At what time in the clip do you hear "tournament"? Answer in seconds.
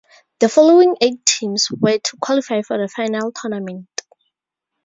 3.33-3.87